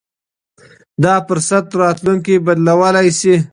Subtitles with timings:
[1.03, 3.35] دا فرصت راتلونکی بدلولای شي.